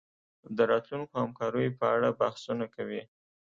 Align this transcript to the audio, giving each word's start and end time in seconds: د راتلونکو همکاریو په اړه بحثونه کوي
د 0.57 0.57
راتلونکو 0.71 1.13
همکاریو 1.23 1.77
په 1.79 1.85
اړه 1.95 2.09
بحثونه 2.19 2.65
کوي 2.75 3.01